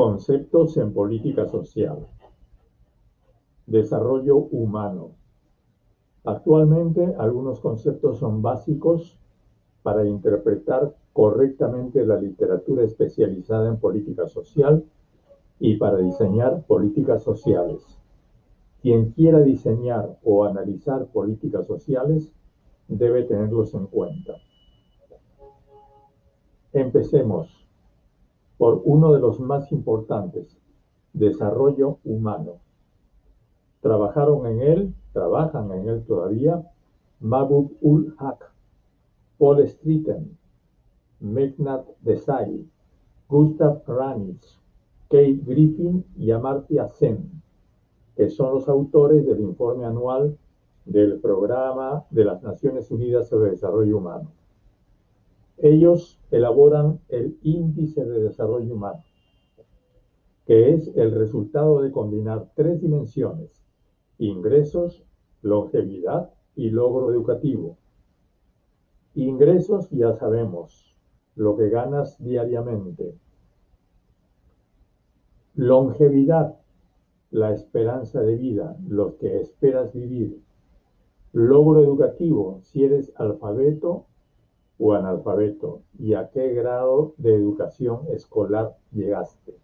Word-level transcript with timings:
Conceptos 0.00 0.78
en 0.78 0.94
política 0.94 1.46
social. 1.46 1.98
Desarrollo 3.66 4.38
humano. 4.38 5.10
Actualmente 6.24 7.14
algunos 7.18 7.60
conceptos 7.60 8.16
son 8.16 8.40
básicos 8.40 9.18
para 9.82 10.06
interpretar 10.06 10.96
correctamente 11.12 12.06
la 12.06 12.18
literatura 12.18 12.84
especializada 12.84 13.68
en 13.68 13.76
política 13.76 14.26
social 14.26 14.86
y 15.58 15.76
para 15.76 15.98
diseñar 15.98 16.62
políticas 16.62 17.22
sociales. 17.22 17.82
Quien 18.80 19.10
quiera 19.10 19.40
diseñar 19.40 20.18
o 20.24 20.46
analizar 20.46 21.08
políticas 21.08 21.66
sociales 21.66 22.32
debe 22.88 23.24
tenerlos 23.24 23.74
en 23.74 23.86
cuenta. 23.86 24.32
Empecemos 26.72 27.60
por 28.60 28.82
uno 28.84 29.14
de 29.14 29.20
los 29.20 29.40
más 29.40 29.72
importantes, 29.72 30.54
desarrollo 31.14 31.96
humano. 32.04 32.58
Trabajaron 33.80 34.46
en 34.48 34.60
él, 34.60 34.94
trabajan 35.14 35.72
en 35.72 35.88
él 35.88 36.04
todavía, 36.04 36.70
Mahbub 37.20 37.78
ul 37.80 38.14
Haq, 38.18 38.52
Paul 39.38 39.66
Streeten, 39.66 40.36
Megnat 41.20 41.86
Desai, 42.02 42.68
Gustav 43.30 43.82
Ranitz, 43.86 44.60
Kate 45.08 45.40
Griffin 45.42 46.04
y 46.18 46.30
Amartya 46.30 46.86
Sen, 46.86 47.30
que 48.14 48.28
son 48.28 48.56
los 48.56 48.68
autores 48.68 49.24
del 49.24 49.40
informe 49.40 49.86
anual 49.86 50.36
del 50.84 51.18
Programa 51.18 52.04
de 52.10 52.26
las 52.26 52.42
Naciones 52.42 52.90
Unidas 52.90 53.26
sobre 53.26 53.52
Desarrollo 53.52 53.96
Humano. 53.96 54.39
Ellos 55.62 56.18
elaboran 56.30 57.00
el 57.10 57.38
índice 57.42 58.02
de 58.06 58.22
desarrollo 58.22 58.74
humano, 58.74 59.04
que 60.46 60.72
es 60.72 60.90
el 60.96 61.14
resultado 61.14 61.82
de 61.82 61.92
combinar 61.92 62.50
tres 62.54 62.80
dimensiones, 62.80 63.62
ingresos, 64.16 65.04
longevidad 65.42 66.30
y 66.56 66.70
logro 66.70 67.12
educativo. 67.12 67.76
Ingresos 69.14 69.90
ya 69.90 70.14
sabemos, 70.14 70.96
lo 71.34 71.58
que 71.58 71.68
ganas 71.68 72.16
diariamente. 72.24 73.14
Longevidad, 75.56 76.58
la 77.30 77.52
esperanza 77.52 78.22
de 78.22 78.36
vida, 78.36 78.78
lo 78.88 79.18
que 79.18 79.42
esperas 79.42 79.92
vivir. 79.92 80.40
Logro 81.32 81.82
educativo, 81.82 82.60
si 82.62 82.82
eres 82.82 83.12
alfabeto 83.16 84.06
o 84.80 84.94
analfabeto 84.94 85.82
y 85.98 86.14
a 86.14 86.30
qué 86.30 86.54
grado 86.54 87.12
de 87.18 87.34
educación 87.34 88.00
escolar 88.08 88.76
llegaste. 88.92 89.54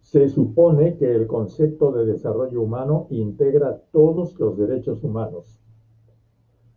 Se 0.00 0.28
supone 0.28 0.96
que 0.96 1.12
el 1.12 1.26
concepto 1.26 1.90
de 1.90 2.06
desarrollo 2.06 2.62
humano 2.62 3.08
integra 3.10 3.82
todos 3.90 4.38
los 4.38 4.56
derechos 4.56 5.02
humanos, 5.02 5.60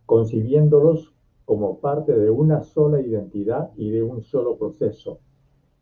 concibiéndolos 0.04 1.14
como 1.44 1.78
parte 1.78 2.18
de 2.18 2.28
una 2.28 2.62
sola 2.62 3.00
identidad 3.00 3.70
y 3.76 3.90
de 3.90 4.02
un 4.02 4.22
solo 4.22 4.56
proceso, 4.56 5.20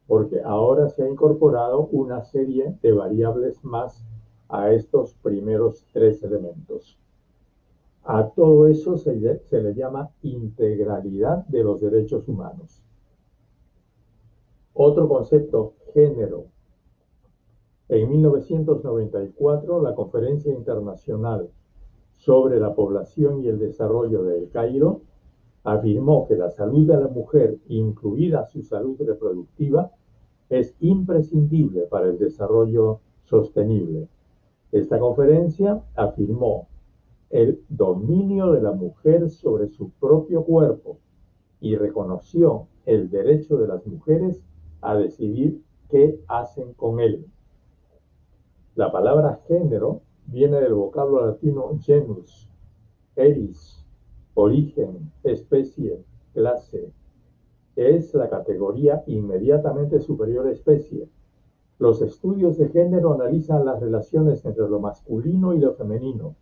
porque 0.06 0.42
ahora 0.44 0.91
se 0.91 1.04
ha 1.04 1.08
incorporado 1.08 1.86
una 1.86 2.22
serie 2.22 2.77
de 2.82 2.92
variables 2.92 3.64
más 3.64 4.04
a 4.48 4.70
estos 4.72 5.14
primeros 5.14 5.86
tres 5.92 6.22
elementos. 6.22 6.98
A 8.09 8.29
todo 8.29 8.69
eso 8.69 8.97
se 8.99 9.17
le, 9.17 9.75
llama 9.75 10.11
integralidad 10.23 11.45
de 11.47 11.65
los 11.65 11.81
derechos 11.81 12.29
humanos. 12.29 12.81
Otro 14.75 15.09
concepto, 15.09 15.75
género. 15.93 16.45
En 17.89 18.09
1994, 18.09 19.83
la 19.83 19.97
Conferencia 19.97 20.53
Internacional 20.53 21.50
sobre 22.12 22.61
la 22.61 22.77
Población 22.77 23.43
y 23.43 23.49
el 23.49 23.59
Desarrollo 23.59 24.22
de 24.22 24.39
El 24.39 24.50
Cairo 24.50 25.00
afirmó 25.65 26.28
que 26.28 26.37
la 26.37 26.50
salud 26.50 26.87
de 26.87 27.00
la 27.00 27.09
mujer, 27.09 27.59
incluida 27.66 28.47
su 28.47 28.62
salud 28.62 28.97
reproductiva, 29.00 29.91
es 30.49 30.77
imprescindible 30.78 31.83
para 31.89 32.06
el 32.06 32.19
desarrollo 32.19 33.00
sostenible. 33.25 34.06
Esta 34.71 35.00
conferencia 35.00 35.83
afirmó 35.97 36.69
el 37.31 37.64
dominio 37.69 38.53
de 38.53 38.62
la 38.62 38.72
mujer 38.72 39.31
sobre 39.31 39.69
su 39.69 39.91
propio 39.91 40.44
cuerpo 40.44 40.98
y 41.60 41.76
reconoció 41.76 42.69
el 42.84 43.10
derecho 43.10 43.56
de 43.56 43.66
las 43.66 43.87
mujeres 43.87 44.42
a 44.81 44.97
decidir 44.97 45.62
qué 45.88 46.20
hacen 46.28 46.72
con 46.75 47.00
él. 47.00 47.26
La 48.75 48.92
palabra 48.92 49.41
género 49.48 50.03
viene 50.26 50.60
del 50.60 50.75
vocablo 50.75 51.26
latino 51.26 51.78
genus, 51.81 52.48
eris, 53.16 53.84
origen, 54.34 55.10
especie, 55.22 56.04
clase. 56.34 56.92
Es 57.75 58.15
la 58.15 58.28
categoría 58.28 59.03
inmediatamente 59.06 60.00
superior 60.00 60.47
a 60.47 60.53
especie. 60.53 61.09
Los 61.78 62.00
estudios 62.03 62.59
de 62.59 62.69
género 62.69 63.15
analizan 63.15 63.65
las 63.65 63.81
relaciones 63.81 64.44
entre 64.44 64.69
lo 64.69 64.81
masculino 64.81 65.54
y 65.54 65.59
lo 65.59 65.75
femenino, 65.75 66.36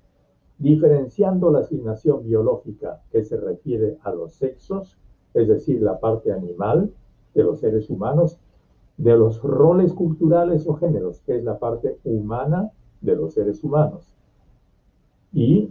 diferenciando 0.58 1.50
la 1.50 1.60
asignación 1.60 2.24
biológica 2.24 3.02
que 3.10 3.24
se 3.24 3.36
refiere 3.36 3.98
a 4.02 4.12
los 4.12 4.34
sexos, 4.34 4.98
es 5.34 5.48
decir, 5.48 5.82
la 5.82 5.98
parte 5.98 6.32
animal 6.32 6.92
de 7.34 7.42
los 7.42 7.60
seres 7.60 7.90
humanos, 7.90 8.38
de 8.96 9.16
los 9.16 9.42
roles 9.42 9.92
culturales 9.92 10.66
o 10.68 10.74
géneros, 10.74 11.20
que 11.22 11.36
es 11.36 11.44
la 11.44 11.58
parte 11.58 11.98
humana 12.04 12.70
de 13.00 13.16
los 13.16 13.34
seres 13.34 13.64
humanos, 13.64 14.14
y 15.32 15.70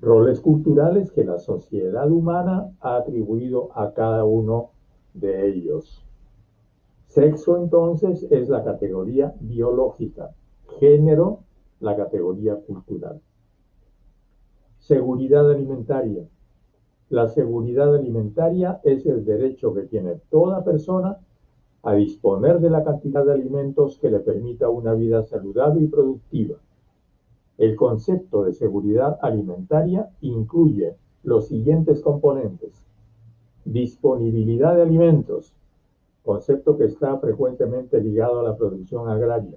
roles 0.00 0.40
culturales 0.40 1.10
que 1.10 1.24
la 1.24 1.38
sociedad 1.38 2.10
humana 2.10 2.70
ha 2.80 2.96
atribuido 2.96 3.70
a 3.74 3.94
cada 3.94 4.24
uno 4.24 4.70
de 5.14 5.48
ellos. 5.48 6.04
Sexo 7.06 7.56
entonces 7.56 8.26
es 8.30 8.48
la 8.50 8.62
categoría 8.62 9.34
biológica, 9.40 10.34
género 10.78 11.40
la 11.80 11.96
categoría 11.96 12.56
cultural. 12.56 13.20
Seguridad 14.86 15.50
alimentaria. 15.50 16.28
La 17.08 17.28
seguridad 17.28 17.94
alimentaria 17.94 18.82
es 18.84 19.06
el 19.06 19.24
derecho 19.24 19.72
que 19.72 19.84
tiene 19.84 20.16
toda 20.28 20.62
persona 20.62 21.20
a 21.82 21.94
disponer 21.94 22.60
de 22.60 22.68
la 22.68 22.84
cantidad 22.84 23.24
de 23.24 23.32
alimentos 23.32 23.98
que 23.98 24.10
le 24.10 24.20
permita 24.20 24.68
una 24.68 24.92
vida 24.92 25.22
saludable 25.22 25.84
y 25.84 25.86
productiva. 25.86 26.56
El 27.56 27.76
concepto 27.76 28.44
de 28.44 28.52
seguridad 28.52 29.18
alimentaria 29.22 30.10
incluye 30.20 30.96
los 31.22 31.48
siguientes 31.48 32.02
componentes. 32.02 32.84
Disponibilidad 33.64 34.76
de 34.76 34.82
alimentos, 34.82 35.54
concepto 36.22 36.76
que 36.76 36.84
está 36.84 37.16
frecuentemente 37.16 38.02
ligado 38.02 38.40
a 38.40 38.42
la 38.42 38.54
producción 38.54 39.08
agraria. 39.08 39.56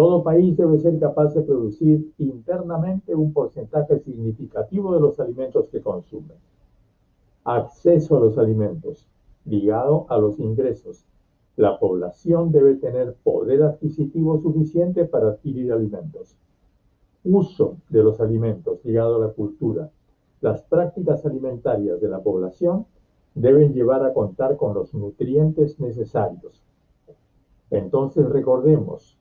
Todo 0.00 0.22
país 0.22 0.56
debe 0.56 0.78
ser 0.78 0.98
capaz 0.98 1.34
de 1.34 1.42
producir 1.42 2.10
internamente 2.16 3.14
un 3.14 3.34
porcentaje 3.34 3.98
significativo 3.98 4.94
de 4.94 5.00
los 5.00 5.20
alimentos 5.20 5.68
que 5.68 5.82
consume. 5.82 6.36
Acceso 7.44 8.16
a 8.16 8.20
los 8.20 8.38
alimentos, 8.38 9.06
ligado 9.44 10.06
a 10.08 10.16
los 10.16 10.40
ingresos. 10.40 11.04
La 11.56 11.78
población 11.78 12.50
debe 12.50 12.76
tener 12.76 13.14
poder 13.22 13.62
adquisitivo 13.62 14.40
suficiente 14.40 15.04
para 15.04 15.32
adquirir 15.32 15.70
alimentos. 15.70 16.34
Uso 17.22 17.76
de 17.90 18.02
los 18.02 18.22
alimentos, 18.22 18.82
ligado 18.82 19.16
a 19.16 19.26
la 19.26 19.34
cultura. 19.34 19.90
Las 20.40 20.62
prácticas 20.62 21.26
alimentarias 21.26 22.00
de 22.00 22.08
la 22.08 22.20
población 22.20 22.86
deben 23.34 23.74
llevar 23.74 24.02
a 24.06 24.14
contar 24.14 24.56
con 24.56 24.72
los 24.72 24.94
nutrientes 24.94 25.78
necesarios. 25.78 26.64
Entonces 27.70 28.26
recordemos, 28.26 29.19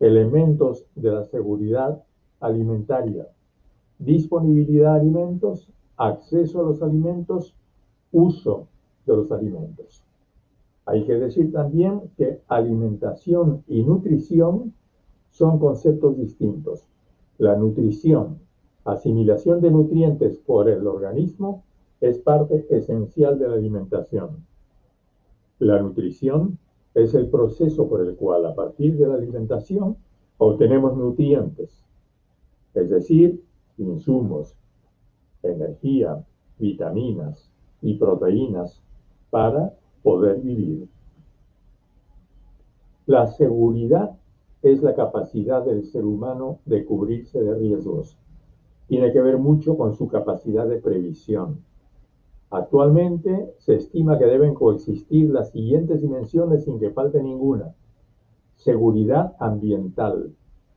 elementos 0.00 0.86
de 0.94 1.10
la 1.10 1.24
seguridad 1.24 2.02
alimentaria, 2.40 3.28
disponibilidad 3.98 4.94
de 4.94 5.00
alimentos, 5.00 5.68
acceso 5.96 6.60
a 6.60 6.64
los 6.64 6.82
alimentos, 6.82 7.54
uso 8.12 8.68
de 9.06 9.16
los 9.16 9.32
alimentos. 9.32 10.04
Hay 10.84 11.04
que 11.04 11.14
decir 11.14 11.52
también 11.52 12.02
que 12.16 12.40
alimentación 12.48 13.64
y 13.66 13.82
nutrición 13.82 14.74
son 15.30 15.58
conceptos 15.58 16.16
distintos. 16.16 16.86
La 17.38 17.56
nutrición, 17.56 18.38
asimilación 18.84 19.60
de 19.60 19.70
nutrientes 19.70 20.38
por 20.38 20.68
el 20.68 20.86
organismo, 20.86 21.64
es 22.00 22.18
parte 22.18 22.66
esencial 22.70 23.38
de 23.38 23.48
la 23.48 23.54
alimentación. 23.54 24.46
La 25.58 25.80
nutrición 25.80 26.58
es 26.96 27.12
el 27.12 27.28
proceso 27.28 27.88
por 27.88 28.00
el 28.00 28.16
cual 28.16 28.46
a 28.46 28.54
partir 28.54 28.96
de 28.96 29.06
la 29.06 29.14
alimentación 29.14 29.98
obtenemos 30.38 30.96
nutrientes, 30.96 31.84
es 32.72 32.88
decir, 32.88 33.44
insumos, 33.76 34.56
energía, 35.42 36.24
vitaminas 36.58 37.50
y 37.82 37.98
proteínas 37.98 38.82
para 39.28 39.74
poder 40.02 40.40
vivir. 40.40 40.88
La 43.04 43.26
seguridad 43.26 44.16
es 44.62 44.82
la 44.82 44.94
capacidad 44.94 45.62
del 45.66 45.84
ser 45.84 46.06
humano 46.06 46.60
de 46.64 46.86
cubrirse 46.86 47.42
de 47.42 47.54
riesgos. 47.56 48.16
Tiene 48.88 49.12
que 49.12 49.20
ver 49.20 49.36
mucho 49.36 49.76
con 49.76 49.94
su 49.94 50.08
capacidad 50.08 50.66
de 50.66 50.78
previsión. 50.78 51.58
Actualmente 52.56 53.52
se 53.58 53.74
estima 53.74 54.18
que 54.18 54.24
deben 54.24 54.54
coexistir 54.54 55.28
las 55.28 55.50
siguientes 55.50 56.00
dimensiones 56.00 56.64
sin 56.64 56.78
que 56.78 56.88
falte 56.88 57.22
ninguna. 57.22 57.74
Seguridad 58.54 59.36
ambiental, 59.38 60.34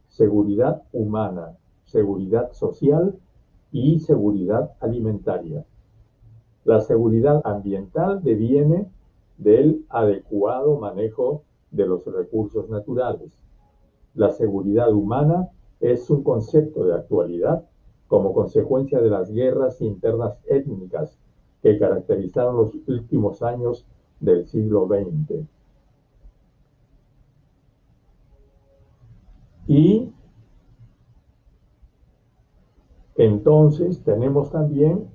seguridad 0.09 0.83
humana, 0.91 1.55
seguridad 1.85 2.51
social 2.51 3.17
y 3.71 3.99
seguridad 3.99 4.73
alimentaria. 4.81 5.65
La 6.65 6.81
seguridad 6.81 7.41
ambiental 7.45 8.21
deviene 8.23 8.91
del 9.37 9.85
adecuado 9.87 10.77
manejo 10.79 11.43
de 11.71 11.85
los 11.85 12.05
recursos 12.05 12.69
naturales. 12.69 13.31
La 14.15 14.31
seguridad 14.31 14.91
humana 14.91 15.47
es 15.79 16.09
un 16.09 16.23
concepto 16.23 16.83
de 16.83 16.95
actualidad 16.95 17.63
como 18.09 18.33
consecuencia 18.33 18.99
de 18.99 19.09
las 19.09 19.31
guerras 19.31 19.79
internas 19.79 20.37
étnicas 20.45 21.17
que 21.61 21.77
caracterizaron 21.77 22.55
los 22.57 22.75
últimos 22.87 23.41
años 23.41 23.85
del 24.19 24.45
siglo 24.47 24.87
XX. 24.87 25.45
Y 29.67 30.11
entonces 33.15 34.03
tenemos 34.03 34.51
también 34.51 35.09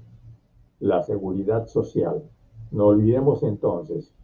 la 0.79 1.03
seguridad 1.03 1.67
social. 1.67 2.23
No 2.71 2.87
olvidemos 2.87 3.43
entonces 3.43 4.15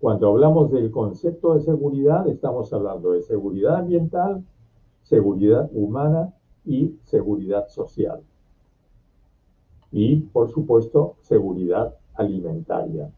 cuando 0.00 0.28
hablamos 0.28 0.70
del 0.70 0.92
concepto 0.92 1.54
de 1.54 1.60
seguridad, 1.60 2.28
estamos 2.28 2.72
hablando 2.72 3.12
de 3.12 3.22
seguridad 3.22 3.76
ambiental, 3.76 4.44
seguridad 5.02 5.68
humana 5.72 6.34
y 6.64 6.96
seguridad 7.02 7.66
social. 7.66 8.22
Y, 9.90 10.16
por 10.16 10.50
supuesto, 10.50 11.16
seguridad 11.20 11.94
alimentaria. 12.14 13.10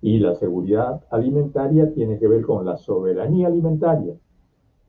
Y 0.00 0.18
la 0.18 0.34
seguridad 0.34 1.04
alimentaria 1.10 1.92
tiene 1.92 2.18
que 2.18 2.26
ver 2.26 2.42
con 2.42 2.66
la 2.66 2.76
soberanía 2.76 3.46
alimentaria. 3.46 4.16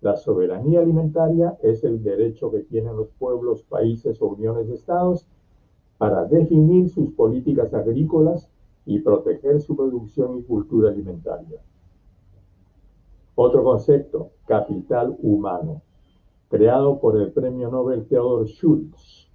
La 0.02 0.18
soberanía 0.18 0.82
alimentaria 0.82 1.58
es 1.62 1.84
el 1.84 2.04
derecho 2.04 2.52
que 2.52 2.60
tienen 2.60 2.98
los 2.98 3.10
pueblos, 3.20 3.64
países 3.64 4.22
o 4.22 4.28
uniones 4.28 4.68
de 4.68 4.76
estados 4.76 5.28
para 5.98 6.26
definir 6.26 6.90
sus 6.90 7.12
políticas 7.14 7.74
agrícolas 7.74 8.50
y 8.86 9.00
proteger 9.00 9.62
su 9.62 9.76
producción 9.76 10.38
y 10.38 10.44
cultura 10.44 10.90
alimentaria. 10.90 11.60
Otro 13.36 13.64
concepto, 13.64 14.32
capital 14.46 15.16
humano, 15.22 15.82
creado 16.50 17.00
por 17.00 17.20
el 17.20 17.32
premio 17.32 17.72
Nobel 17.72 18.06
Theodor 18.06 18.48
Schultz. 18.48 19.30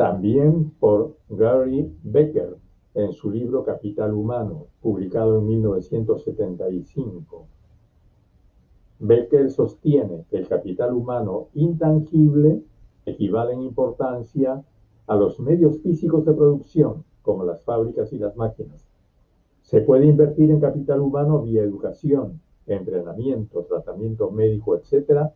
También 0.00 0.72
por 0.80 1.18
Gary 1.28 1.94
Becker 2.02 2.56
en 2.94 3.12
su 3.12 3.30
libro 3.30 3.64
Capital 3.64 4.14
Humano, 4.14 4.68
publicado 4.80 5.38
en 5.38 5.46
1975. 5.46 7.46
Becker 8.98 9.50
sostiene 9.50 10.24
que 10.30 10.38
el 10.38 10.48
capital 10.48 10.94
humano 10.94 11.48
intangible 11.52 12.62
equivale 13.04 13.52
en 13.52 13.60
importancia 13.60 14.64
a 15.06 15.16
los 15.16 15.38
medios 15.38 15.82
físicos 15.82 16.24
de 16.24 16.32
producción, 16.32 17.04
como 17.20 17.44
las 17.44 17.62
fábricas 17.62 18.10
y 18.14 18.18
las 18.18 18.34
máquinas. 18.38 18.88
Se 19.60 19.82
puede 19.82 20.06
invertir 20.06 20.50
en 20.50 20.60
capital 20.60 21.00
humano 21.00 21.42
vía 21.42 21.62
educación, 21.62 22.40
entrenamiento, 22.66 23.64
tratamiento 23.64 24.30
médico, 24.30 24.76
etc. 24.76 25.30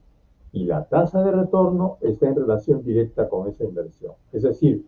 Y 0.55 0.67
la 0.67 0.85
tasa 0.85 1.25
de 1.25 1.33
retorno 1.33 1.99
está 2.01 2.29
en 2.29 2.37
relación 2.37 2.85
directa 2.85 3.29
con 3.29 3.49
esa 3.49 3.65
inversión. 3.65 4.13
Es 4.31 4.45
decir, 4.45 4.87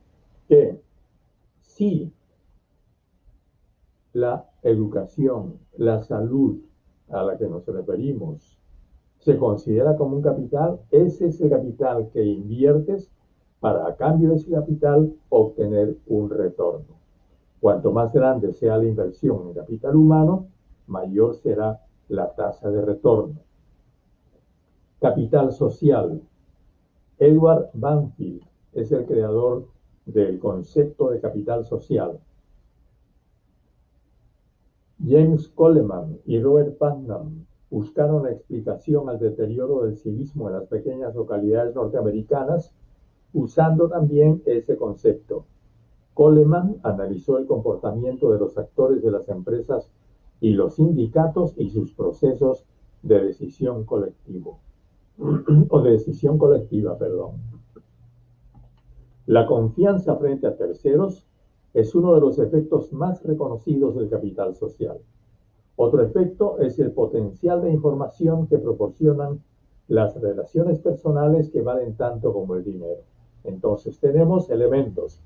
que 0.49 0.81
si 1.61 2.13
la 4.13 4.49
educación, 4.63 5.59
la 5.77 6.05
salud 6.05 6.61
a 7.09 7.25
la 7.25 7.37
que 7.37 7.49
nos 7.49 7.67
referimos, 7.67 8.57
se 9.19 9.37
considera 9.37 9.97
como 9.97 10.15
un 10.15 10.23
capital, 10.23 10.79
ese 10.93 11.27
es 11.27 11.41
el 11.41 11.51
capital 11.51 12.11
que 12.13 12.25
inviertes 12.25 13.11
para 13.59 13.89
a 13.89 13.97
cambio 13.97 14.31
de 14.31 14.37
ese 14.37 14.53
capital 14.53 15.13
obtener 15.31 15.97
un 16.07 16.31
retorno. 16.31 16.95
Cuanto 17.59 17.91
más 17.91 18.13
grande 18.13 18.53
sea 18.53 18.79
la 18.79 18.87
inversión 18.87 19.49
en 19.49 19.55
capital 19.55 19.97
humano, 19.97 20.47
mayor 20.87 21.35
será 21.35 21.81
la 22.07 22.33
tasa 22.37 22.71
de 22.71 22.83
retorno. 22.83 23.46
Capital 24.99 25.53
social. 25.53 26.23
Edward 27.19 27.69
Banfield 27.75 28.43
es 28.73 28.91
el 28.93 29.05
creador 29.05 29.67
del 30.07 30.39
concepto 30.39 31.11
de 31.11 31.21
capital 31.21 31.67
social. 31.67 32.19
James 35.07 35.49
Coleman 35.49 36.19
y 36.25 36.41
Robert 36.41 36.79
Putnam 36.79 37.45
buscaron 37.69 38.23
la 38.23 38.33
explicación 38.33 39.11
al 39.11 39.19
deterioro 39.19 39.85
del 39.85 39.99
civismo 39.99 40.49
en 40.49 40.55
las 40.55 40.65
pequeñas 40.67 41.15
localidades 41.15 41.75
norteamericanas 41.75 42.73
usando 43.35 43.91
también 43.91 44.43
ese 44.47 44.79
concepto. 44.79 45.45
Coleman 46.15 46.77
analizó 46.83 47.37
el 47.37 47.47
comportamiento 47.47 48.33
de 48.33 48.39
los 48.39 48.57
actores 48.57 49.03
de 49.03 49.11
las 49.11 49.29
empresas 49.29 49.91
y 50.41 50.53
los 50.53 50.77
sindicatos 50.77 51.53
y 51.59 51.69
sus 51.69 51.93
procesos 51.93 52.65
de 53.03 53.21
decisión 53.21 53.85
colectivo 53.85 54.61
o 55.69 55.83
de 55.83 55.91
decisión 55.93 56.39
colectiva, 56.39 56.99
perdón. 56.99 57.37
La 59.27 59.47
confianza 59.47 60.17
frente 60.17 60.47
a 60.47 60.57
terceros 60.57 61.27
es 61.75 61.95
uno 61.95 62.15
de 62.15 62.21
los 62.21 62.39
efectos 62.39 62.93
más 62.93 63.23
reconocidos 63.23 63.97
del 63.97 64.09
capital 64.09 64.55
social. 64.55 64.99
Otro 65.77 66.03
efecto 66.03 66.59
es 66.59 66.79
el 66.79 66.93
potencial 66.93 67.63
de 67.63 67.71
información 67.71 68.47
que 68.47 68.59
proporcionan 68.59 69.43
las 69.89 70.19
relaciones 70.21 70.79
personales 70.81 71.51
que 71.51 71.63
valen 71.63 71.95
tanto 71.97 72.33
como 72.33 72.55
el 72.55 72.65
dinero. 72.65 73.03
Entonces 73.45 73.99
tenemos 74.01 74.51
elementos 74.51 75.21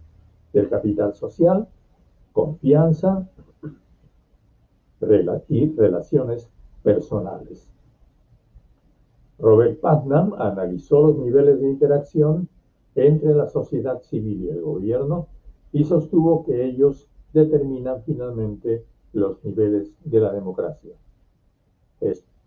del 0.52 0.68
capital 0.68 1.14
social, 1.14 1.68
confianza 2.32 3.28
y 5.48 5.70
relaciones 5.76 6.50
personales. 6.82 7.70
Robert 9.40 9.80
Putnam 9.80 10.34
analizó 10.38 11.00
los 11.00 11.18
niveles 11.18 11.60
de 11.60 11.70
interacción 11.70 12.48
entre 12.94 13.34
la 13.34 13.48
sociedad 13.48 14.00
civil 14.02 14.44
y 14.44 14.48
el 14.48 14.60
gobierno 14.60 15.28
y 15.72 15.84
sostuvo 15.84 16.44
que 16.44 16.64
ellos 16.64 17.08
determinan 17.32 18.02
finalmente 18.02 18.84
los 19.12 19.42
niveles 19.44 19.92
de 20.04 20.20
la 20.20 20.32
democracia. 20.32 20.94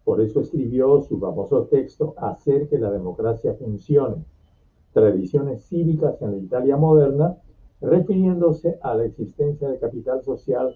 Por 0.04 0.20
eso 0.20 0.42
escribió 0.42 1.02
su 1.02 1.18
famoso 1.18 1.66
texto 1.66 2.14
Hacer 2.18 2.68
que 2.68 2.78
la 2.78 2.92
democracia 2.92 3.54
funcione, 3.54 4.26
tradiciones 4.92 5.64
cívicas 5.64 6.22
en 6.22 6.32
la 6.32 6.38
Italia 6.38 6.76
moderna, 6.76 7.38
refiriéndose 7.80 8.78
a 8.82 8.96
la 8.96 9.06
existencia 9.06 9.70
de 9.70 9.80
capital 9.80 10.22
social 10.24 10.76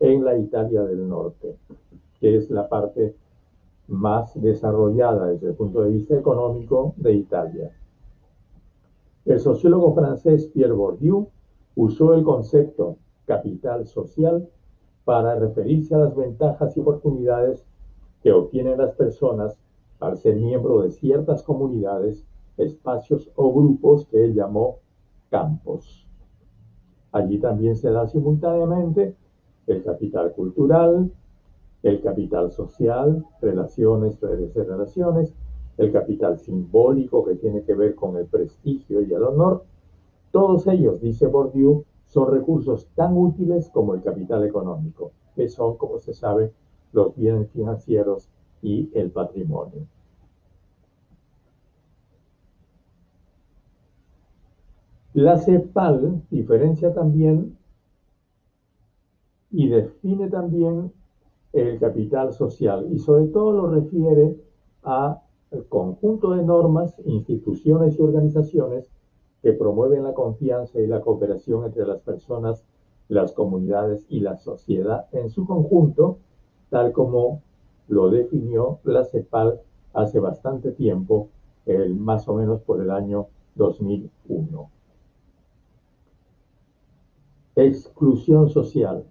en 0.00 0.24
la 0.24 0.36
Italia 0.36 0.82
del 0.84 1.08
Norte, 1.08 1.56
que 2.20 2.36
es 2.36 2.50
la 2.50 2.68
parte 2.68 3.14
más 3.88 4.40
desarrollada 4.40 5.28
desde 5.28 5.48
el 5.48 5.54
punto 5.54 5.82
de 5.82 5.90
vista 5.90 6.16
económico 6.16 6.94
de 6.96 7.14
Italia. 7.14 7.70
El 9.24 9.40
sociólogo 9.40 9.94
francés 9.94 10.46
Pierre 10.52 10.72
Bourdieu 10.72 11.28
usó 11.74 12.14
el 12.14 12.22
concepto 12.22 12.96
capital 13.26 13.86
social 13.86 14.48
para 15.04 15.36
referirse 15.36 15.94
a 15.94 15.98
las 15.98 16.16
ventajas 16.16 16.76
y 16.76 16.80
oportunidades 16.80 17.64
que 18.22 18.32
obtienen 18.32 18.78
las 18.78 18.92
personas 18.94 19.58
al 20.00 20.16
ser 20.16 20.36
miembro 20.36 20.82
de 20.82 20.90
ciertas 20.90 21.42
comunidades 21.42 22.24
espacios 22.56 23.30
o 23.36 23.52
grupos 23.52 24.06
que 24.06 24.24
él 24.24 24.34
llamó 24.34 24.78
campos. 25.30 26.06
Allí 27.12 27.38
también 27.38 27.76
se 27.76 27.90
da 27.90 28.06
simultáneamente 28.06 29.14
el 29.66 29.82
capital 29.82 30.32
cultural, 30.32 31.10
el 31.88 32.00
capital 32.00 32.50
social, 32.50 33.24
relaciones, 33.40 34.20
redes 34.20 34.52
de 34.54 34.64
relaciones, 34.64 35.32
el 35.76 35.92
capital 35.92 36.38
simbólico 36.38 37.24
que 37.24 37.36
tiene 37.36 37.62
que 37.62 37.74
ver 37.74 37.94
con 37.94 38.16
el 38.16 38.26
prestigio 38.26 39.02
y 39.02 39.12
el 39.12 39.22
honor. 39.22 39.64
Todos 40.32 40.66
ellos, 40.66 41.00
dice 41.00 41.26
Bourdieu, 41.28 41.84
son 42.06 42.32
recursos 42.32 42.88
tan 42.94 43.16
útiles 43.16 43.70
como 43.70 43.94
el 43.94 44.02
capital 44.02 44.44
económico, 44.44 45.12
que 45.36 45.48
son, 45.48 45.76
como 45.76 45.98
se 45.98 46.12
sabe, 46.12 46.52
los 46.92 47.14
bienes 47.14 47.50
financieros 47.50 48.28
y 48.62 48.90
el 48.94 49.10
patrimonio. 49.10 49.86
La 55.14 55.38
CEPAL 55.38 56.22
diferencia 56.30 56.92
también 56.92 57.56
y 59.50 59.68
define 59.68 60.28
también 60.28 60.92
el 61.56 61.78
capital 61.78 62.34
social 62.34 62.86
y 62.92 62.98
sobre 62.98 63.28
todo 63.28 63.52
lo 63.52 63.70
refiere 63.70 64.36
a 64.82 65.22
el 65.50 65.64
conjunto 65.66 66.32
de 66.32 66.42
normas, 66.42 66.94
instituciones 67.06 67.98
y 67.98 68.02
organizaciones 68.02 68.90
que 69.42 69.52
promueven 69.52 70.02
la 70.02 70.12
confianza 70.12 70.80
y 70.80 70.86
la 70.86 71.00
cooperación 71.00 71.64
entre 71.64 71.86
las 71.86 72.00
personas, 72.00 72.62
las 73.08 73.32
comunidades 73.32 74.04
y 74.10 74.20
la 74.20 74.36
sociedad 74.36 75.06
en 75.12 75.30
su 75.30 75.46
conjunto, 75.46 76.18
tal 76.68 76.92
como 76.92 77.42
lo 77.88 78.10
definió 78.10 78.80
la 78.84 79.04
CEPAL 79.04 79.60
hace 79.94 80.20
bastante 80.20 80.72
tiempo, 80.72 81.30
el, 81.64 81.94
más 81.94 82.28
o 82.28 82.34
menos 82.34 82.60
por 82.60 82.82
el 82.82 82.90
año 82.90 83.28
2001. 83.54 84.70
Exclusión 87.54 88.50
social. 88.50 89.04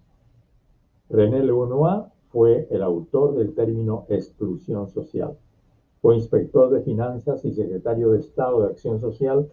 René 1.10 1.44
Lenoir 1.44 2.15
fue 2.36 2.68
el 2.70 2.84
autor 2.84 3.34
del 3.36 3.56
término 3.56 4.06
exclusión 4.10 4.89
social. 4.89 5.38
Fue 6.01 6.18
inspector 6.18 6.70
de 6.70 6.82
finanzas 6.82 7.46
y 7.46 7.54
secretario 7.54 8.12
de 8.12 8.20
Estado 8.20 8.60
de 8.60 8.72
Acción 8.72 9.00
Social 9.00 9.50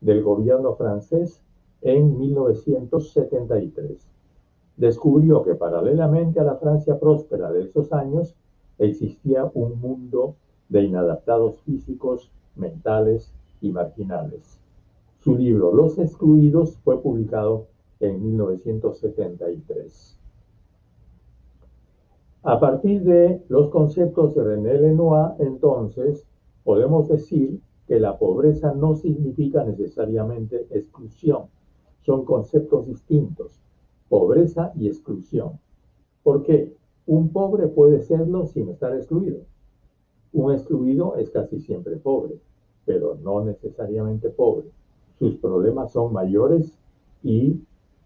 del 0.00 0.22
gobierno 0.22 0.74
francés 0.76 1.42
en 1.82 2.18
1973. 2.18 4.08
Descubrió 4.78 5.42
que 5.42 5.56
paralelamente 5.56 6.40
a 6.40 6.44
la 6.44 6.56
Francia 6.56 6.98
próspera 6.98 7.52
de 7.52 7.64
esos 7.64 7.92
años 7.92 8.34
existía 8.78 9.50
un 9.52 9.78
mundo 9.78 10.36
de 10.70 10.84
inadaptados 10.84 11.60
físicos, 11.66 12.30
mentales 12.56 13.30
y 13.60 13.72
marginales. 13.72 14.58
Su 15.18 15.36
libro 15.36 15.70
Los 15.74 15.98
excluidos 15.98 16.78
fue 16.78 16.98
publicado 17.02 17.66
en 18.00 18.24
1973. 18.24 20.21
A 22.44 22.58
partir 22.58 23.04
de 23.04 23.40
los 23.48 23.70
conceptos 23.70 24.34
de 24.34 24.42
René 24.42 24.74
Lenoir, 24.74 25.34
entonces, 25.38 26.26
podemos 26.64 27.08
decir 27.08 27.60
que 27.86 28.00
la 28.00 28.18
pobreza 28.18 28.74
no 28.74 28.96
significa 28.96 29.62
necesariamente 29.62 30.66
exclusión. 30.70 31.44
Son 32.00 32.24
conceptos 32.24 32.88
distintos, 32.88 33.60
pobreza 34.08 34.72
y 34.74 34.88
exclusión. 34.88 35.60
¿Por 36.24 36.42
qué? 36.42 36.74
Un 37.06 37.28
pobre 37.28 37.68
puede 37.68 38.00
serlo 38.00 38.46
sin 38.46 38.70
estar 38.70 38.92
excluido. 38.96 39.42
Un 40.32 40.52
excluido 40.52 41.14
es 41.14 41.30
casi 41.30 41.60
siempre 41.60 41.96
pobre, 41.96 42.40
pero 42.84 43.16
no 43.22 43.44
necesariamente 43.44 44.30
pobre. 44.30 44.66
Sus 45.16 45.36
problemas 45.36 45.92
son 45.92 46.12
mayores 46.12 46.76
y 47.22 47.60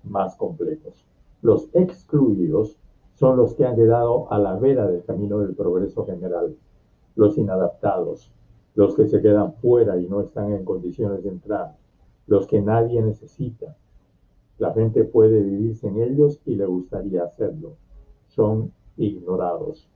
más 0.04 0.36
complejos. 0.36 1.06
Los 1.40 1.70
excluidos 1.72 2.76
son 3.16 3.38
los 3.38 3.54
que 3.54 3.64
han 3.64 3.76
quedado 3.76 4.30
a 4.30 4.38
la 4.38 4.56
vera 4.56 4.86
del 4.86 5.02
camino 5.02 5.38
del 5.38 5.54
progreso 5.54 6.04
general, 6.04 6.54
los 7.14 7.38
inadaptados, 7.38 8.30
los 8.74 8.94
que 8.94 9.06
se 9.06 9.22
quedan 9.22 9.54
fuera 9.54 9.98
y 9.98 10.06
no 10.06 10.20
están 10.20 10.52
en 10.52 10.66
condiciones 10.66 11.24
de 11.24 11.30
entrar, 11.30 11.76
los 12.26 12.46
que 12.46 12.60
nadie 12.60 13.00
necesita. 13.00 13.74
La 14.58 14.74
gente 14.74 15.04
puede 15.04 15.40
vivir 15.40 15.76
sin 15.76 16.02
ellos 16.02 16.42
y 16.44 16.56
le 16.56 16.66
gustaría 16.66 17.24
hacerlo. 17.24 17.76
Son 18.26 18.72
ignorados. 18.98 19.88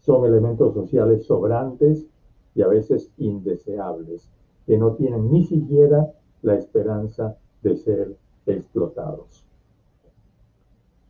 Son 0.00 0.26
elementos 0.26 0.74
sociales 0.74 1.24
sobrantes 1.24 2.06
y 2.54 2.60
a 2.60 2.68
veces 2.68 3.10
indeseables, 3.16 4.30
que 4.66 4.76
no 4.76 4.92
tienen 4.96 5.32
ni 5.32 5.44
siquiera 5.44 6.12
la 6.42 6.56
esperanza 6.56 7.38
de 7.62 7.76
ser 7.76 8.16
explotados. 8.44 9.45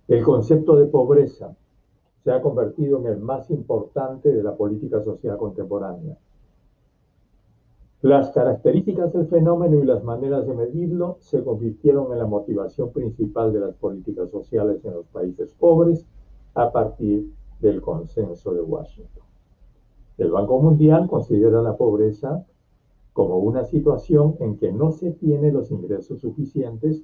El 0.09 0.23
concepto 0.23 0.77
de 0.77 0.87
pobreza 0.87 1.57
se 2.23 2.31
ha 2.31 2.41
convertido 2.41 3.01
en 3.01 3.07
el 3.07 3.19
más 3.19 3.51
importante 3.51 4.33
de 4.33 4.41
la 4.41 4.57
política 4.57 5.03
social 5.03 5.37
contemporánea. 5.37 6.17
Las 8.03 8.31
características 8.31 9.13
del 9.13 9.27
fenómeno 9.27 9.81
y 9.81 9.85
las 9.85 10.05
maneras 10.05 10.47
de 10.47 10.55
medirlo 10.55 11.17
se 11.19 11.43
convirtieron 11.43 12.13
en 12.13 12.21
la 12.21 12.27
motivación 12.27 12.93
principal 12.93 13.53
de 13.53 13.59
las 13.59 13.75
políticas 13.75 14.31
sociales 14.31 14.85
en 14.85 14.95
los 14.95 15.07
países 15.07 15.53
pobres 15.55 16.07
a 16.55 16.71
partir 16.71 17.29
del 17.59 17.83
consenso 17.83 18.55
de 18.55 18.61
Washington. 18.61 19.25
El 20.19 20.31
Banco 20.31 20.61
Mundial 20.61 21.09
considera 21.09 21.61
la 21.63 21.77
pobreza 21.77 22.47
como 23.13 23.39
una 23.39 23.65
situación 23.65 24.37
en 24.39 24.57
que 24.57 24.71
no 24.73 24.93
se 24.93 25.11
tiene 25.11 25.51
los 25.51 25.73
ingresos 25.73 26.21
suficientes 26.21 27.03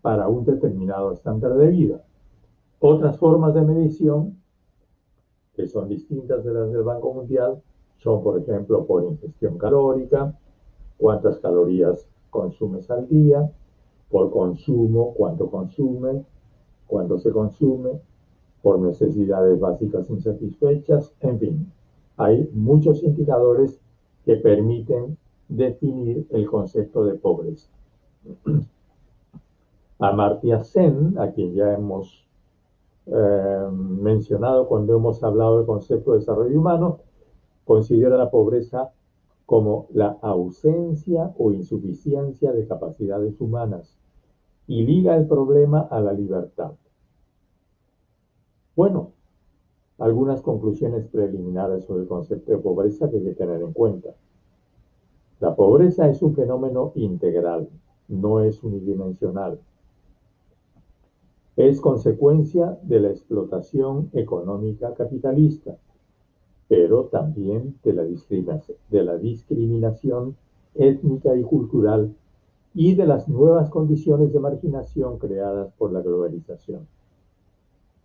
para 0.00 0.28
un 0.28 0.44
determinado 0.44 1.12
estándar 1.12 1.54
de 1.54 1.68
vida 1.68 2.04
otras 2.82 3.16
formas 3.16 3.54
de 3.54 3.62
medición, 3.62 4.36
que 5.54 5.68
son 5.68 5.88
distintas 5.88 6.44
de 6.44 6.52
las 6.52 6.72
del 6.72 6.82
Banco 6.82 7.14
Mundial, 7.14 7.62
son, 7.98 8.24
por 8.24 8.40
ejemplo, 8.40 8.84
por 8.84 9.04
ingestión 9.04 9.56
calórica, 9.56 10.36
cuántas 10.98 11.38
calorías 11.38 12.08
consumes 12.30 12.90
al 12.90 13.06
día, 13.08 13.48
por 14.10 14.32
consumo, 14.32 15.14
cuánto 15.14 15.48
consume, 15.48 16.24
cuánto 16.88 17.18
se 17.20 17.30
consume, 17.30 18.00
por 18.62 18.80
necesidades 18.80 19.60
básicas 19.60 20.10
insatisfechas, 20.10 21.14
en 21.20 21.38
fin, 21.38 21.72
hay 22.16 22.50
muchos 22.52 23.04
indicadores 23.04 23.80
que 24.24 24.36
permiten 24.36 25.16
definir 25.48 26.26
el 26.30 26.46
concepto 26.46 27.04
de 27.04 27.14
pobreza. 27.14 27.68
Amartya 30.00 30.64
Sen, 30.64 31.16
a 31.18 31.30
quien 31.30 31.54
ya 31.54 31.74
hemos 31.74 32.22
eh, 33.06 33.68
mencionado 33.72 34.68
cuando 34.68 34.96
hemos 34.96 35.22
hablado 35.24 35.58
del 35.58 35.66
concepto 35.66 36.12
de 36.12 36.20
desarrollo 36.20 36.58
humano, 36.58 37.00
considera 37.64 38.16
la 38.16 38.30
pobreza 38.30 38.92
como 39.46 39.86
la 39.92 40.18
ausencia 40.22 41.34
o 41.36 41.52
insuficiencia 41.52 42.52
de 42.52 42.66
capacidades 42.66 43.40
humanas 43.40 43.98
y 44.66 44.84
liga 44.84 45.16
el 45.16 45.26
problema 45.26 45.80
a 45.90 46.00
la 46.00 46.12
libertad. 46.12 46.72
Bueno, 48.76 49.12
algunas 49.98 50.40
conclusiones 50.40 51.06
preliminares 51.06 51.84
sobre 51.84 52.02
el 52.02 52.08
concepto 52.08 52.52
de 52.52 52.58
pobreza 52.58 53.10
que 53.10 53.16
hay 53.16 53.24
que 53.24 53.34
tener 53.34 53.60
en 53.60 53.72
cuenta. 53.72 54.14
La 55.40 55.54
pobreza 55.54 56.08
es 56.08 56.22
un 56.22 56.34
fenómeno 56.34 56.92
integral, 56.94 57.68
no 58.08 58.40
es 58.40 58.62
unidimensional 58.62 59.58
es 61.56 61.80
consecuencia 61.80 62.78
de 62.82 63.00
la 63.00 63.10
explotación 63.10 64.08
económica 64.14 64.94
capitalista, 64.94 65.76
pero 66.66 67.04
también 67.04 67.76
de 67.84 67.92
la, 67.92 69.18
discriminación 69.18 70.36
étnica 70.74 71.36
y 71.36 71.42
cultural 71.42 72.14
y 72.72 72.94
de 72.94 73.04
las 73.04 73.28
nuevas 73.28 73.68
condiciones 73.68 74.32
de 74.32 74.40
marginación 74.40 75.18
creadas 75.18 75.70
por 75.74 75.92
la 75.92 76.00
globalización. 76.00 76.86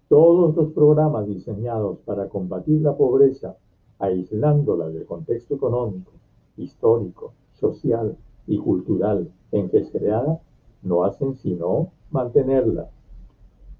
Todos 0.09 0.53
los 0.53 0.73
programas 0.73 1.25
diseñados 1.27 1.99
para 1.99 2.27
combatir 2.27 2.81
la 2.81 2.97
pobreza, 2.97 3.55
aislándola 3.99 4.89
del 4.89 5.05
contexto 5.05 5.55
económico, 5.55 6.11
histórico, 6.57 7.31
social 7.53 8.17
y 8.45 8.57
cultural 8.57 9.31
en 9.53 9.69
que 9.69 9.77
es 9.77 9.89
creada, 9.89 10.41
no 10.83 11.05
hacen 11.05 11.35
sino 11.35 11.91
mantenerla 12.11 12.89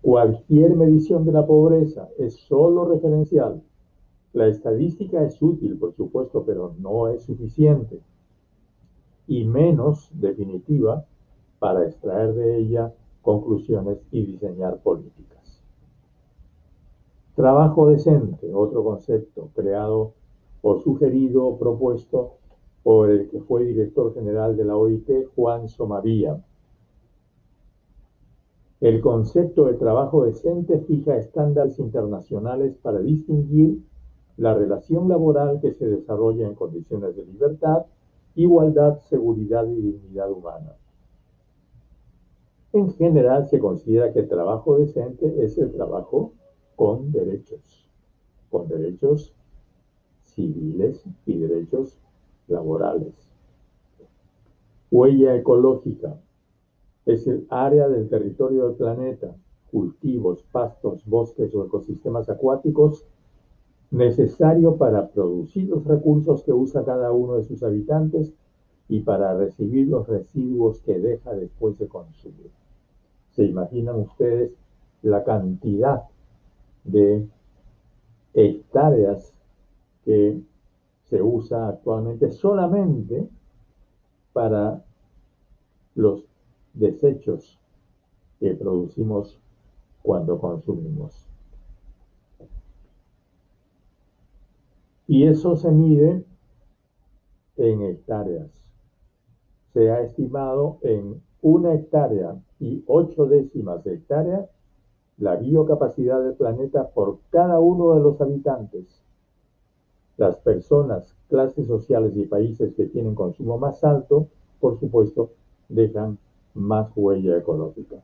Cualquier 0.08 0.74
medición 0.78 1.26
de 1.26 1.34
la 1.34 1.46
pobreza 1.46 2.08
es 2.18 2.36
solo 2.36 2.86
referencial. 2.86 3.62
La 4.32 4.48
estadística 4.48 5.22
es 5.22 5.42
útil, 5.42 5.78
por 5.78 5.94
supuesto, 5.96 6.46
pero 6.46 6.74
no 6.80 7.10
es 7.10 7.24
suficiente 7.24 8.00
y 9.28 9.44
menos 9.44 10.10
definitiva 10.14 11.04
para 11.60 11.86
extraer 11.86 12.34
de 12.36 12.58
ella 12.58 12.94
conclusiones 13.22 14.00
y 14.10 14.26
diseñar 14.26 14.78
políticas. 14.82 15.62
Trabajo 17.36 17.90
decente, 17.90 18.54
otro 18.54 18.86
concepto 18.86 19.50
creado 19.56 20.14
o 20.62 20.78
sugerido 20.78 21.46
o 21.46 21.60
propuesto 21.60 22.36
por 22.82 23.10
el 23.10 23.30
que 23.30 23.42
fue 23.42 23.66
director 23.66 24.14
general 24.14 24.56
de 24.56 24.64
la 24.64 24.78
OIT, 24.78 25.28
Juan 25.36 25.68
Somavía, 25.68 26.42
el 28.80 29.02
concepto 29.02 29.66
de 29.66 29.74
trabajo 29.74 30.26
decente 30.26 30.80
fija 30.82 31.18
estándares 31.18 31.80
internacionales 31.80 32.76
para 32.82 33.00
distinguir 33.00 33.80
la 34.38 34.54
relación 34.54 35.10
laboral 35.10 35.60
que 35.62 35.74
se 35.74 35.88
desarrolla 35.88 36.48
en 36.48 36.54
condiciones 36.54 37.16
de 37.16 37.26
libertad, 37.26 37.88
igualdad, 38.36 39.00
seguridad 39.10 39.66
y 39.68 39.82
dignidad 39.82 40.32
humana. 40.32 40.76
En 42.72 42.94
general 42.94 43.48
se 43.48 43.58
considera 43.58 44.14
que 44.14 44.20
el 44.20 44.30
trabajo 44.30 44.78
decente 44.78 45.44
es 45.44 45.58
el 45.58 45.72
trabajo 45.72 46.34
con 46.76 47.12
derechos, 47.12 47.90
con 48.52 48.68
derechos 48.68 49.34
civiles 50.22 51.04
y 51.26 51.40
derechos 51.40 51.98
laborales. 52.48 53.16
Huella 54.92 55.36
ecológica 55.36 56.20
es 57.08 57.26
el 57.26 57.48
área 57.50 57.88
del 57.88 58.10
territorio 58.10 58.68
del 58.68 58.76
planeta, 58.76 59.34
cultivos, 59.72 60.44
pastos, 60.52 61.06
bosques 61.06 61.56
o 61.56 61.66
ecosistemas 61.66 62.30
acuáticos 62.30 63.06
necesario 63.92 64.76
para 64.76 65.08
producir 65.08 65.70
los 65.70 65.86
recursos 65.86 66.44
que 66.44 66.52
usa 66.52 66.84
cada 66.84 67.12
uno 67.12 67.36
de 67.36 67.44
sus 67.44 67.64
habitantes 67.64 68.34
y 68.90 69.00
para 69.02 69.38
recibir 69.38 69.88
los 69.88 70.08
residuos 70.08 70.82
que 70.82 71.00
deja 71.00 71.34
después 71.34 71.78
de 71.78 71.88
consumir. 71.88 72.52
¿Se 73.32 73.46
imaginan 73.46 73.96
ustedes 73.96 74.52
la 75.02 75.24
cantidad 75.24 76.04
de 76.84 77.28
hectáreas 78.34 79.34
que 80.04 80.42
se 81.06 81.22
usa 81.22 81.70
actualmente 81.70 82.32
solamente 82.32 83.30
para 84.34 84.84
los 85.96 86.26
desechos 86.80 87.60
que 88.40 88.54
producimos 88.54 89.40
cuando 90.02 90.40
consumimos. 90.40 91.28
Y 95.08 95.26
eso 95.26 95.56
se 95.56 95.72
mide 95.72 96.24
en 97.56 97.82
hectáreas. 97.82 98.50
Se 99.74 99.90
ha 99.90 100.02
estimado 100.02 100.80
en 100.82 101.22
una 101.42 101.74
hectárea 101.74 102.36
y 102.60 102.84
ocho 102.88 103.26
décimas 103.26 103.84
de 103.84 103.96
hectárea 103.96 104.50
la 105.18 105.36
biocapacidad 105.36 106.22
del 106.22 106.36
planeta 106.36 106.90
por 106.90 107.20
cada 107.30 107.60
uno 107.60 107.96
de 107.96 108.02
los 108.02 108.20
habitantes. 108.22 109.02
Las 110.18 110.38
personas, 110.38 111.16
clases 111.30 111.68
sociales 111.68 112.16
y 112.16 112.26
países 112.26 112.74
que 112.76 112.86
tienen 112.86 113.16
consumo 113.16 113.58
más 113.58 113.84
alto, 113.84 114.28
por 114.60 114.80
supuesto, 114.80 115.32
dejan 115.70 116.18
más 116.58 116.92
huella 116.96 117.38
ecológica. 117.38 117.98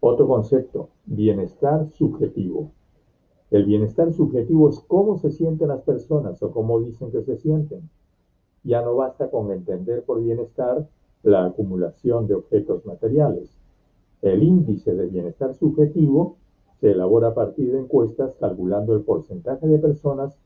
Otro 0.00 0.26
concepto, 0.26 0.88
bienestar 1.04 1.88
subjetivo. 1.90 2.72
El 3.50 3.64
bienestar 3.64 4.12
subjetivo 4.12 4.68
es 4.68 4.80
cómo 4.80 5.18
se 5.18 5.30
sienten 5.30 5.68
las 5.68 5.82
personas 5.82 6.42
o 6.42 6.50
cómo 6.50 6.80
dicen 6.80 7.10
que 7.10 7.22
se 7.22 7.36
sienten. 7.36 7.88
Ya 8.64 8.82
no 8.82 8.96
basta 8.96 9.30
con 9.30 9.50
entender 9.52 10.04
por 10.04 10.22
bienestar 10.22 10.88
la 11.22 11.44
acumulación 11.44 12.26
de 12.26 12.34
objetos 12.34 12.86
materiales. 12.86 13.50
El 14.22 14.42
índice 14.42 14.94
de 14.94 15.06
bienestar 15.06 15.54
subjetivo 15.54 16.36
se 16.80 16.92
elabora 16.92 17.28
a 17.28 17.34
partir 17.34 17.72
de 17.72 17.80
encuestas 17.80 18.34
calculando 18.40 18.94
el 18.94 19.02
porcentaje 19.02 19.66
de 19.66 19.78
personas 19.78 20.36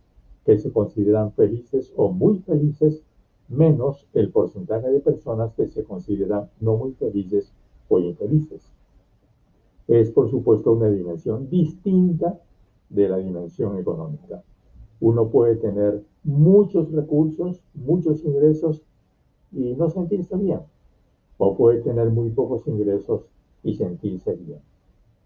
que 0.44 0.58
se 0.58 0.72
consideran 0.72 1.32
felices 1.32 1.92
o 1.96 2.10
muy 2.10 2.38
felices 2.40 3.02
menos 3.48 4.06
el 4.14 4.30
porcentaje 4.30 4.88
de 4.90 5.00
personas 5.00 5.52
que 5.54 5.68
se 5.68 5.84
consideran 5.84 6.48
no 6.60 6.76
muy 6.76 6.92
felices 6.92 7.52
o 7.88 7.98
infelices. 7.98 8.72
Es, 9.86 10.10
por 10.10 10.30
supuesto, 10.30 10.72
una 10.72 10.88
dimensión 10.88 11.50
distinta 11.50 12.40
de 12.88 13.08
la 13.08 13.18
dimensión 13.18 13.78
económica. 13.78 14.42
Uno 15.00 15.28
puede 15.28 15.56
tener 15.56 16.02
muchos 16.22 16.90
recursos, 16.90 17.60
muchos 17.74 18.24
ingresos 18.24 18.82
y 19.52 19.74
no 19.74 19.90
sentirse 19.90 20.36
bien. 20.36 20.60
O 21.36 21.56
puede 21.56 21.82
tener 21.82 22.10
muy 22.10 22.30
pocos 22.30 22.66
ingresos 22.66 23.26
y 23.62 23.74
sentirse 23.74 24.34
bien. 24.34 24.60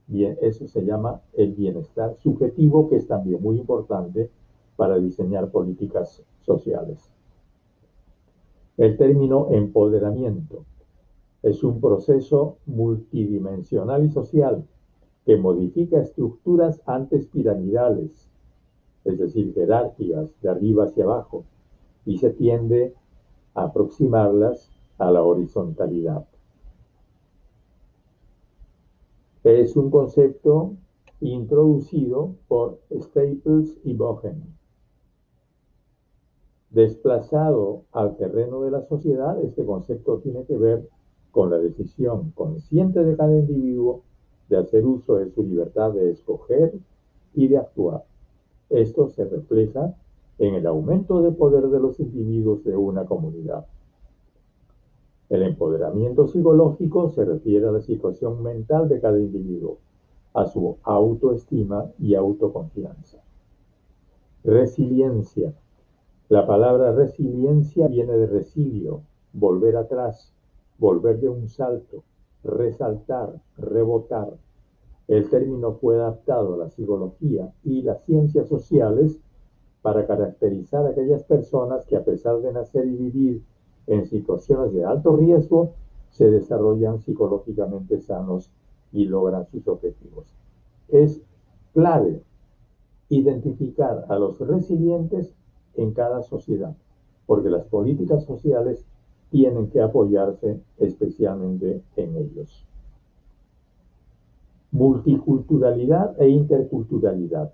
Bien, 0.08 0.38
eso 0.40 0.66
se 0.66 0.84
llama 0.84 1.20
el 1.34 1.52
bienestar 1.52 2.16
subjetivo, 2.16 2.88
que 2.88 2.96
es 2.96 3.06
también 3.06 3.42
muy 3.42 3.58
importante 3.58 4.30
para 4.76 4.98
diseñar 4.98 5.50
políticas 5.50 6.22
sociales. 6.40 7.17
El 8.78 8.96
término 8.96 9.48
empoderamiento 9.50 10.64
es 11.42 11.64
un 11.64 11.80
proceso 11.80 12.58
multidimensional 12.64 14.04
y 14.04 14.10
social 14.10 14.64
que 15.26 15.36
modifica 15.36 16.00
estructuras 16.00 16.80
antes 16.86 17.26
piramidales, 17.26 18.30
es 19.04 19.18
decir, 19.18 19.52
jerarquías 19.52 20.32
de 20.40 20.48
arriba 20.48 20.84
hacia 20.84 21.02
abajo, 21.02 21.44
y 22.06 22.18
se 22.18 22.30
tiende 22.30 22.94
a 23.54 23.64
aproximarlas 23.64 24.70
a 24.98 25.10
la 25.10 25.24
horizontalidad. 25.24 26.24
Es 29.42 29.74
un 29.76 29.90
concepto 29.90 30.74
introducido 31.20 32.36
por 32.46 32.78
Staples 32.92 33.76
y 33.82 33.94
Bogen 33.94 34.57
Desplazado 36.78 37.82
al 37.90 38.16
terreno 38.16 38.60
de 38.60 38.70
la 38.70 38.82
sociedad, 38.82 39.36
este 39.42 39.66
concepto 39.66 40.18
tiene 40.18 40.44
que 40.44 40.56
ver 40.56 40.88
con 41.32 41.50
la 41.50 41.58
decisión 41.58 42.30
consciente 42.36 43.02
de 43.02 43.16
cada 43.16 43.36
individuo 43.36 44.02
de 44.48 44.58
hacer 44.58 44.86
uso 44.86 45.16
de 45.16 45.28
su 45.32 45.42
libertad 45.42 45.90
de 45.90 46.12
escoger 46.12 46.78
y 47.34 47.48
de 47.48 47.58
actuar. 47.58 48.04
Esto 48.70 49.08
se 49.08 49.24
refleja 49.24 49.92
en 50.38 50.54
el 50.54 50.68
aumento 50.68 51.20
de 51.20 51.32
poder 51.32 51.66
de 51.66 51.80
los 51.80 51.98
individuos 51.98 52.62
de 52.62 52.76
una 52.76 53.06
comunidad. 53.06 53.66
El 55.30 55.42
empoderamiento 55.42 56.28
psicológico 56.28 57.10
se 57.10 57.24
refiere 57.24 57.66
a 57.66 57.72
la 57.72 57.80
situación 57.80 58.40
mental 58.40 58.88
de 58.88 59.00
cada 59.00 59.18
individuo, 59.18 59.78
a 60.32 60.46
su 60.46 60.76
autoestima 60.84 61.90
y 61.98 62.14
autoconfianza. 62.14 63.18
Resiliencia 64.44 65.52
la 66.28 66.46
palabra 66.46 66.92
resiliencia 66.92 67.88
viene 67.88 68.12
de 68.12 68.26
resilio, 68.26 69.00
volver 69.32 69.76
atrás, 69.76 70.30
volver 70.78 71.20
de 71.20 71.28
un 71.30 71.48
salto, 71.48 72.02
resaltar, 72.44 73.40
rebotar. 73.56 74.34
El 75.06 75.30
término 75.30 75.72
fue 75.72 75.96
adaptado 75.96 76.54
a 76.54 76.58
la 76.58 76.68
psicología 76.68 77.50
y 77.64 77.80
las 77.80 78.04
ciencias 78.04 78.46
sociales 78.46 79.18
para 79.80 80.06
caracterizar 80.06 80.84
a 80.84 80.90
aquellas 80.90 81.22
personas 81.22 81.86
que 81.86 81.96
a 81.96 82.04
pesar 82.04 82.40
de 82.42 82.52
nacer 82.52 82.86
y 82.86 82.96
vivir 82.96 83.42
en 83.86 84.06
situaciones 84.06 84.74
de 84.74 84.84
alto 84.84 85.16
riesgo, 85.16 85.72
se 86.10 86.30
desarrollan 86.30 87.00
psicológicamente 87.00 88.00
sanos 88.00 88.50
y 88.92 89.06
logran 89.06 89.46
sus 89.46 89.66
objetivos. 89.66 90.26
Es 90.88 91.22
clave 91.72 92.22
identificar 93.08 94.04
a 94.10 94.18
los 94.18 94.38
resilientes 94.40 95.32
en 95.78 95.92
cada 95.92 96.22
sociedad, 96.22 96.76
porque 97.26 97.50
las 97.50 97.64
políticas 97.64 98.24
sociales 98.24 98.84
tienen 99.30 99.68
que 99.68 99.80
apoyarse 99.80 100.60
especialmente 100.78 101.82
en 101.96 102.16
ellos. 102.16 102.66
Multiculturalidad 104.72 106.20
e 106.20 106.28
interculturalidad. 106.28 107.52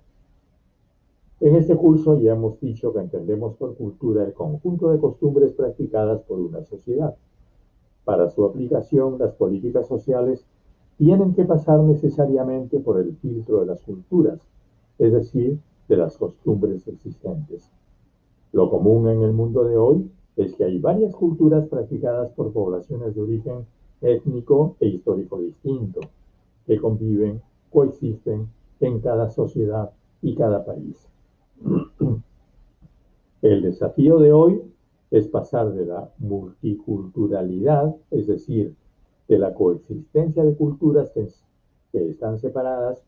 En 1.40 1.56
este 1.56 1.76
curso 1.76 2.18
ya 2.18 2.32
hemos 2.32 2.58
dicho 2.60 2.92
que 2.92 3.00
entendemos 3.00 3.56
por 3.56 3.76
cultura 3.76 4.24
el 4.24 4.32
conjunto 4.32 4.90
de 4.90 4.98
costumbres 4.98 5.52
practicadas 5.52 6.22
por 6.22 6.40
una 6.40 6.62
sociedad. 6.64 7.14
Para 8.04 8.30
su 8.30 8.44
aplicación, 8.44 9.18
las 9.18 9.32
políticas 9.34 9.86
sociales 9.86 10.46
tienen 10.96 11.34
que 11.34 11.44
pasar 11.44 11.80
necesariamente 11.80 12.78
por 12.78 13.00
el 13.00 13.16
filtro 13.16 13.60
de 13.60 13.66
las 13.66 13.82
culturas, 13.82 14.40
es 14.98 15.12
decir, 15.12 15.58
de 15.88 15.96
las 15.96 16.16
costumbres 16.16 16.86
existentes. 16.86 17.70
Lo 18.54 18.70
común 18.70 19.08
en 19.08 19.22
el 19.22 19.32
mundo 19.32 19.64
de 19.64 19.76
hoy 19.76 20.08
es 20.36 20.54
que 20.54 20.62
hay 20.62 20.78
varias 20.78 21.12
culturas 21.16 21.66
practicadas 21.66 22.30
por 22.34 22.52
poblaciones 22.52 23.12
de 23.12 23.20
origen 23.20 23.66
étnico 24.00 24.76
e 24.78 24.86
histórico 24.86 25.40
distinto, 25.40 25.98
que 26.64 26.78
conviven, 26.78 27.42
coexisten 27.72 28.46
en 28.78 29.00
cada 29.00 29.28
sociedad 29.28 29.90
y 30.22 30.36
cada 30.36 30.64
país. 30.64 31.04
El 33.42 33.62
desafío 33.62 34.20
de 34.20 34.32
hoy 34.32 34.62
es 35.10 35.26
pasar 35.26 35.72
de 35.72 35.86
la 35.86 36.08
multiculturalidad, 36.18 37.96
es 38.12 38.28
decir, 38.28 38.76
de 39.26 39.38
la 39.40 39.52
coexistencia 39.52 40.44
de 40.44 40.54
culturas 40.54 41.10
que, 41.10 41.26
están 41.92 42.38
separadas 42.38 43.02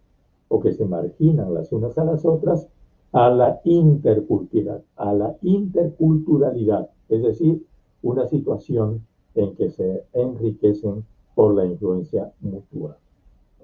o 0.48 0.58
que 0.58 0.72
se 0.72 0.86
marginan 0.86 1.54
las 1.54 1.70
unas 1.70 1.96
a 1.98 2.04
las 2.04 2.24
otras, 2.24 2.68
a 3.12 3.30
la 3.30 3.60
interculturalidad, 3.64 4.82
a 4.96 5.12
la 5.12 5.36
interculturalidad, 5.42 6.90
es 7.08 7.22
decir, 7.22 7.64
una 8.02 8.26
situación 8.26 9.06
en 9.34 9.54
que 9.54 9.70
se 9.70 10.04
enriquecen 10.12 11.04
por 11.34 11.54
la 11.54 11.64
influencia 11.64 12.32
mutua. 12.40 12.98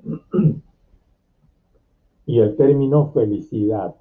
Y 2.25 2.39
el 2.39 2.55
término 2.55 3.09
felicidad, 3.09 3.97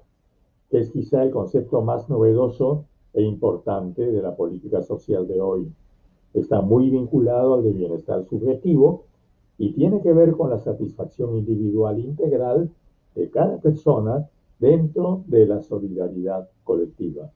que 0.70 0.78
es 0.78 0.90
quizá 0.90 1.24
el 1.24 1.32
concepto 1.32 1.82
más 1.82 2.08
novedoso 2.08 2.84
e 3.14 3.22
importante 3.22 4.10
de 4.10 4.22
la 4.22 4.36
política 4.36 4.80
social 4.82 5.26
de 5.26 5.40
hoy. 5.40 5.72
Está 6.32 6.60
muy 6.60 6.88
vinculado 6.88 7.54
al 7.54 7.64
de 7.64 7.72
bienestar 7.72 8.24
subjetivo 8.24 9.04
y 9.58 9.72
tiene 9.72 10.00
que 10.00 10.12
ver 10.12 10.32
con 10.32 10.50
la 10.50 10.58
satisfacción 10.58 11.36
individual 11.36 11.98
integral 11.98 12.70
de 13.14 13.28
cada 13.28 13.58
persona 13.58 14.28
dentro 14.62 15.24
de 15.26 15.44
la 15.44 15.60
solidaridad 15.60 16.48
colectiva. 16.62 17.32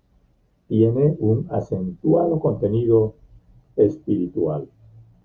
Tiene 0.68 1.16
un 1.18 1.48
acentuado 1.50 2.38
contenido 2.38 3.14
espiritual. 3.74 4.68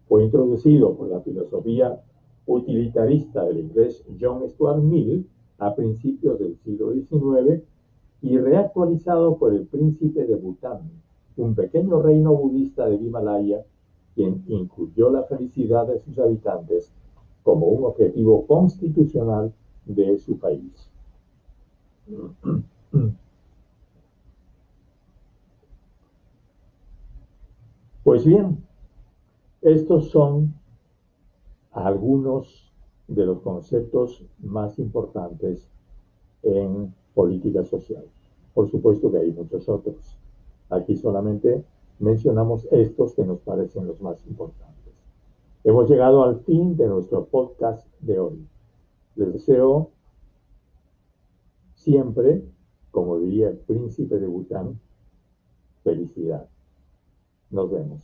Fue 0.07 0.23
introducido 0.23 0.95
por 0.95 1.09
la 1.09 1.21
filosofía 1.21 2.01
utilitarista 2.47 3.45
del 3.45 3.59
inglés 3.59 4.03
John 4.19 4.49
Stuart 4.49 4.81
Mill 4.81 5.27
a 5.59 5.75
principios 5.75 6.39
del 6.39 6.57
siglo 6.57 6.91
XIX 6.91 7.61
y 8.23 8.35
reactualizado 8.35 9.37
por 9.37 9.53
el 9.53 9.67
príncipe 9.67 10.25
de 10.25 10.35
Bután, 10.37 10.79
un 11.37 11.53
pequeño 11.53 12.01
reino 12.01 12.33
budista 12.33 12.87
del 12.89 13.05
Himalaya, 13.05 13.63
quien 14.15 14.43
incluyó 14.47 15.11
la 15.11 15.21
felicidad 15.23 15.85
de 15.85 15.99
sus 15.99 16.17
habitantes 16.17 16.91
como 17.43 17.67
un 17.67 17.85
objetivo 17.85 18.47
constitucional 18.47 19.53
de 19.85 20.17
su 20.17 20.39
país. 20.39 20.90
Pues 28.03 28.25
bien, 28.25 28.63
estos 29.61 30.09
son 30.09 30.55
algunos 31.71 32.71
de 33.07 33.25
los 33.25 33.41
conceptos 33.41 34.25
más 34.39 34.79
importantes 34.79 35.69
en 36.43 36.93
política 37.13 37.63
social. 37.63 38.03
Por 38.53 38.69
supuesto 38.69 39.11
que 39.11 39.19
hay 39.19 39.31
muchos 39.31 39.69
otros. 39.69 40.17
Aquí 40.69 40.95
solamente 40.97 41.63
mencionamos 41.99 42.67
estos 42.71 43.13
que 43.13 43.23
nos 43.23 43.39
parecen 43.39 43.87
los 43.87 44.01
más 44.01 44.25
importantes. 44.25 44.93
Hemos 45.63 45.89
llegado 45.89 46.23
al 46.23 46.39
fin 46.39 46.75
de 46.75 46.87
nuestro 46.87 47.25
podcast 47.25 47.85
de 47.99 48.19
hoy. 48.19 48.47
Les 49.15 49.31
deseo 49.31 49.91
siempre, 51.83 52.43
como 52.91 53.19
diría 53.19 53.49
el 53.49 53.57
príncipe 53.57 54.19
de 54.19 54.27
Bután, 54.27 54.79
felicidad. 55.83 56.47
Nos 57.49 57.71
vemos. 57.71 58.01